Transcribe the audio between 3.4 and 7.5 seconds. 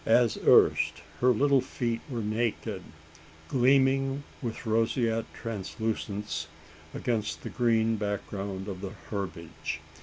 gleaming with roseate translucence against the